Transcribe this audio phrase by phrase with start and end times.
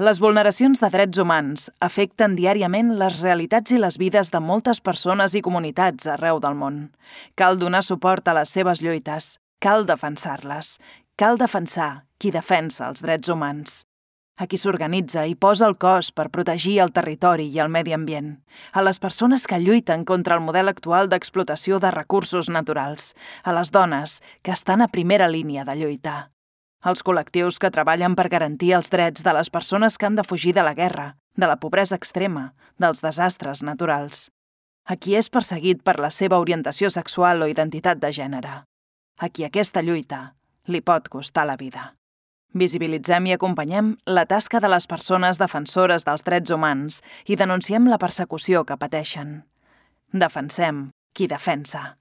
[0.00, 5.34] Les vulneracions de drets humans afecten diàriament les realitats i les vides de moltes persones
[5.36, 6.78] i comunitats arreu del món.
[7.36, 10.78] Cal donar suport a les seves lluites, cal defensar-les,
[11.20, 13.76] cal defensar qui defensa els drets humans.
[14.40, 18.38] A qui s'organitza i posa el cos per protegir el territori i el medi ambient.
[18.72, 23.12] A les persones que lluiten contra el model actual d'explotació de recursos naturals.
[23.44, 26.20] A les dones que estan a primera línia de lluitar
[26.84, 30.54] els col·lectius que treballen per garantir els drets de les persones que han de fugir
[30.56, 34.30] de la guerra, de la pobresa extrema, dels desastres naturals.
[34.88, 38.54] A qui és perseguit per la seva orientació sexual o identitat de gènere.
[39.20, 40.32] A qui aquesta lluita
[40.66, 41.94] li pot costar la vida.
[42.56, 48.00] Visibilitzem i acompanyem la tasca de les persones defensores dels drets humans i denunciem la
[48.00, 49.44] persecució que pateixen.
[50.10, 51.99] Defensem qui defensa.